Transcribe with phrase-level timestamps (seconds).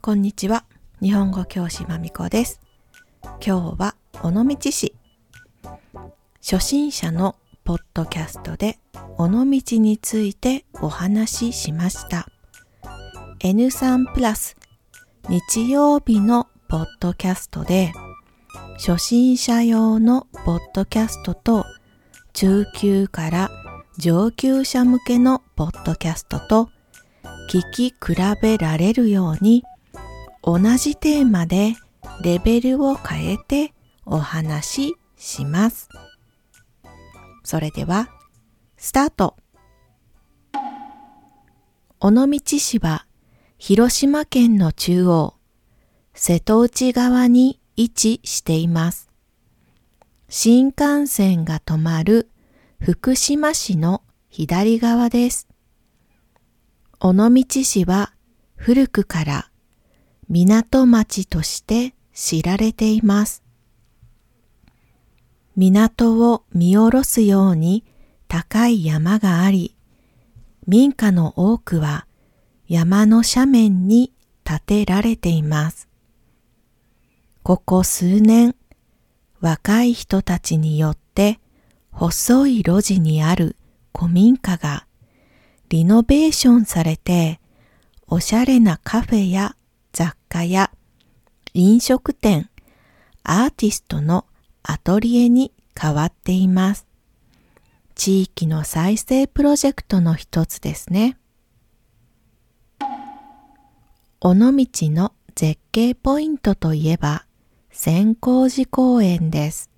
[0.00, 0.64] こんにちは。
[1.02, 2.60] 日本語教師まみこです。
[3.44, 4.94] 今日は尾道市。
[6.40, 8.78] 初心者のポッドキャストで
[9.18, 9.44] 尾道
[9.78, 12.28] についてお話ししました。
[13.40, 14.56] N3 プラス
[15.28, 17.92] 日曜日のポッドキャストで
[18.74, 21.64] 初心者用のポッドキャストと
[22.32, 23.50] 中級から
[23.98, 26.70] 上級者向けのポッドキャストと
[27.50, 29.64] 聞き比べられるように
[30.44, 31.74] 同じテーマで
[32.22, 33.74] レベルを変えて
[34.06, 35.88] お話しします。
[37.42, 38.08] それでは、
[38.76, 39.36] スタート
[41.98, 43.04] 尾道市は
[43.58, 45.34] 広島県の中央、
[46.14, 49.10] 瀬戸内側に位置しています。
[50.28, 52.30] 新幹線が止まる
[52.78, 55.49] 福島市の左側です。
[57.02, 58.12] 尾道市は
[58.56, 59.50] 古くから
[60.28, 63.42] 港町として知られています。
[65.56, 67.84] 港を見下ろすように
[68.28, 69.74] 高い山があり、
[70.66, 72.06] 民家の多くは
[72.68, 74.12] 山の斜面に
[74.44, 75.88] 建てられています。
[77.42, 78.54] ここ数年、
[79.40, 81.40] 若い人たちによって
[81.92, 83.56] 細い路地にある
[83.98, 84.86] 古民家が
[85.70, 87.40] リノベーションされて、
[88.08, 89.54] おしゃれなカフェや
[89.92, 90.72] 雑貨や
[91.54, 92.50] 飲食店、
[93.22, 94.26] アーティストの
[94.64, 96.88] アトリエに変わっています。
[97.94, 101.16] 地域の再生プロジェクトの一つですね。
[104.20, 107.26] 尾道の絶景ポイントといえば
[107.70, 109.70] 千光寺公園です。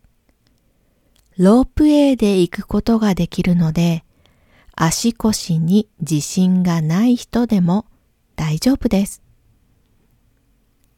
[1.36, 4.04] ロープウェイで行くことができるので、
[4.74, 7.86] 足腰に自信がない人でも
[8.36, 9.22] 大丈夫です。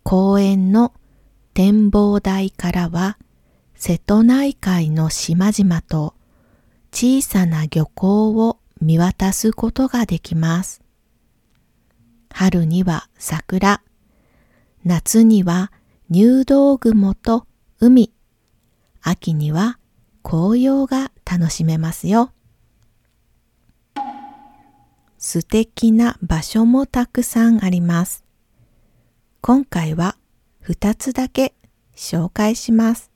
[0.02, 0.92] 公園の
[1.54, 3.18] 展望台からは
[3.74, 6.14] 瀬戸内海の島々と
[6.92, 10.82] 小さな漁港を見渡すことができます。
[12.30, 13.82] 春には桜、
[14.84, 15.72] 夏には
[16.10, 17.46] 入道雲と
[17.80, 18.12] 海、
[19.00, 19.78] 秋には
[20.22, 22.33] 紅葉が楽しめますよ。
[25.26, 28.24] 素敵な場所もたくさんあります。
[29.40, 30.16] 今回は
[30.66, 31.54] 2つだけ
[31.96, 33.10] 紹介します。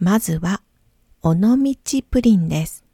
[0.00, 0.60] まずは、
[1.22, 2.84] 尾道プリンです。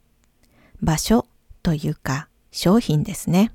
[0.83, 1.25] 場所
[1.63, 3.51] というか商品ですね。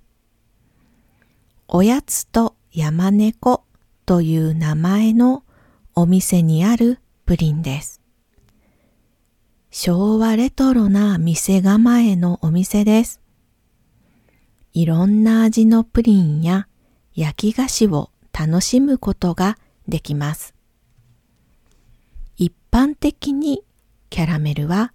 [1.69, 3.63] おやつと山猫
[4.05, 5.45] という名前の
[5.95, 8.01] お店にあるプリンです。
[9.71, 13.21] 昭和レトロな店構えのお店です。
[14.79, 16.69] いろんな味のプリンや
[17.13, 19.59] 焼き菓子を楽しむことが
[19.89, 20.55] できます。
[22.37, 23.65] 一般的に
[24.09, 24.93] キャラメルは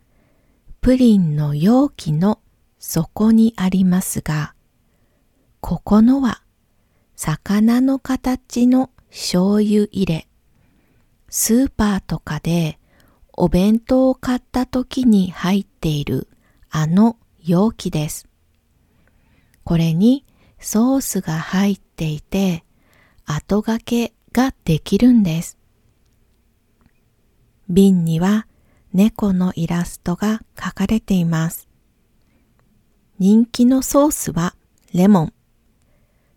[0.79, 2.39] プリンの容器の
[2.79, 4.55] 底にありますが、
[5.59, 6.44] ここのは
[7.17, 10.29] 魚の形の醤油入れ。
[11.27, 12.79] スーパーとかで
[13.33, 16.29] お弁当を買った時に入っている
[16.69, 18.29] あの容器です。
[19.63, 20.25] これに
[20.59, 22.63] ソースが入っていて
[23.25, 25.57] 後掛けができるんです。
[27.69, 28.47] 瓶には
[28.94, 31.68] 猫のイラストが描かれています。
[33.19, 34.56] 人気のソースは
[34.94, 35.34] レモン。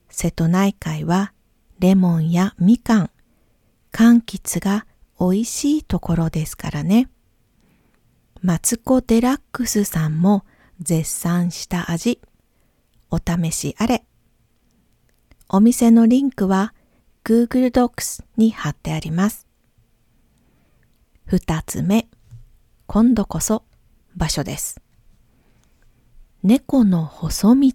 [0.08, 1.32] 瀬戸内海は
[1.78, 3.10] レモンやみかん、
[3.92, 4.86] 柑橘が
[5.18, 7.10] 美味しいところですからね。
[8.40, 10.44] マツコ・デラックスさんも
[10.80, 12.20] 絶賛した味。
[13.10, 14.04] お試しあれ。
[15.48, 16.74] お店のリンクは
[17.24, 19.46] Google Docs に貼ってあります。
[21.24, 22.08] 二つ目、
[22.86, 23.64] 今度こそ
[24.16, 24.80] 場所です。
[26.42, 27.72] 猫の細道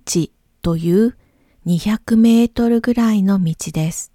[0.62, 1.18] という
[1.66, 4.12] 200メートルぐらいの道です。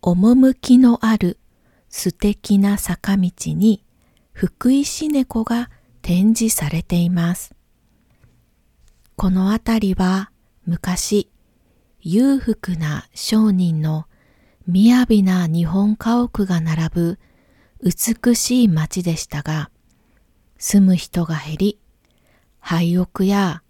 [0.00, 1.38] 趣のある
[1.88, 3.84] 素敵な坂道に
[4.32, 5.70] 福石猫が
[6.02, 7.53] 展示されています。
[9.16, 10.30] この辺りは
[10.66, 11.30] 昔
[12.00, 14.06] 裕福な商人の
[14.68, 17.18] 雅な日本家屋が並ぶ
[17.82, 19.70] 美しい町でしたが、
[20.58, 21.78] 住む人が減り、
[22.58, 23.62] 廃屋や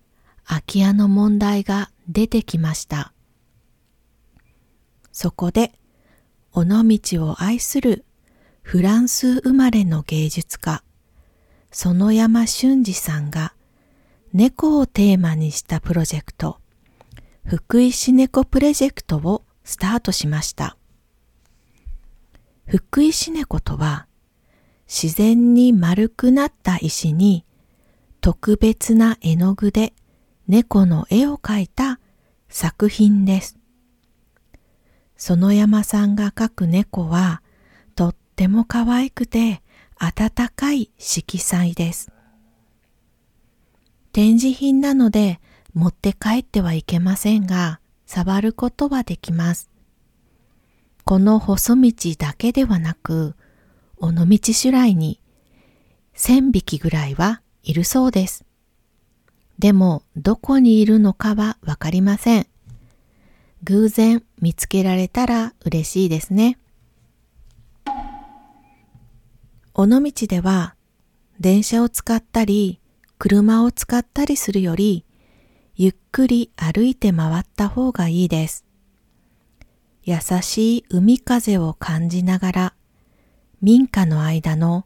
[0.47, 3.13] 空き家の問題が出てきました。
[5.13, 5.73] そこで、
[6.53, 8.05] 尾道を愛する
[8.63, 10.83] フランス生まれの芸術家、
[11.71, 13.54] 園山俊二さんが
[14.37, 16.59] 猫をテーマにしたプロジェクト、
[17.45, 20.77] 福井市猫プロジェクトをスタートしました。
[22.67, 24.09] 福井市猫とは
[24.89, 27.45] 自然に丸くなった石に
[28.21, 29.93] 特別な絵の具で
[30.49, 32.01] 猫の絵を描いた
[32.49, 33.57] 作品です。
[35.17, 37.41] 園山さんが描く猫は
[37.95, 39.63] とっても可愛くて
[39.97, 42.14] 温かい色彩です。
[44.15, 45.41] 展示品なので
[45.73, 49.71] 持って帰ってはいけませんが、触ることはできます。
[51.05, 53.35] この細道だけではなく、
[53.97, 55.21] 尾道種来に
[56.15, 58.45] 千匹ぐらいはいるそうです。
[59.59, 62.47] でも、どこにいるのかはわかりません。
[63.65, 66.57] 偶然見つけられたら嬉しいですね。
[69.75, 70.77] 尾道では
[71.41, 72.79] 電車を使ったり
[73.27, 75.07] 車を使ったりするより
[75.77, 78.67] ゆっくり歩いて回った方がいいです。
[80.03, 82.75] 優しい海風を感じながら
[83.63, 84.85] 民家の間の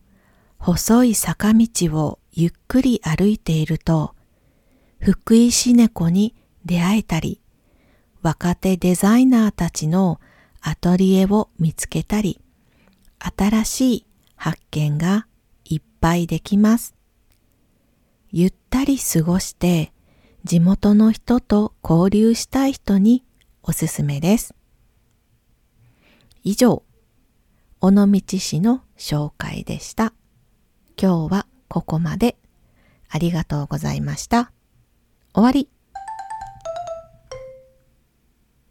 [0.56, 4.14] 細い坂道をゆっくり歩いていると
[5.00, 7.40] 福井市猫に出会えたり
[8.23, 10.20] 若手デザイナーたちの
[10.61, 12.40] アトリエを見つけたり、
[13.19, 14.06] 新しい
[14.37, 15.26] 発見が
[15.64, 16.97] いっぱいできます。
[18.68, 19.92] ったり過ごして
[20.44, 23.24] 地元の人と交流したい人に
[23.62, 24.54] おすすめです。
[26.44, 26.82] 以上、
[27.80, 28.06] 尾道
[28.38, 30.12] 市の紹介でした。
[31.00, 32.36] 今日はここまで。
[33.08, 34.52] ありがとうございました。
[35.32, 35.70] 終わり。